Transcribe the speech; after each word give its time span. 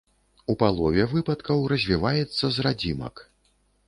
У 0.51 0.53
палове 0.61 1.03
выпадкаў 1.11 1.61
развіваецца 1.73 2.45
з 2.57 2.65
радзімак. 2.69 3.23